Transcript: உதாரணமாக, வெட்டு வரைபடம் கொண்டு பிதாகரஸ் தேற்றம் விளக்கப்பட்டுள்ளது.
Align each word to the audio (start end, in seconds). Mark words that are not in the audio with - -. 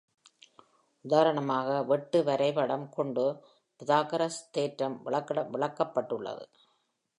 உதாரணமாக, 1.05 1.83
வெட்டு 1.83 2.23
வரைபடம் 2.23 2.89
கொண்டு 2.89 3.25
பிதாகரஸ் 3.79 4.41
தேற்றம் 4.51 4.97
விளக்கப்பட்டுள்ளது. 5.53 6.45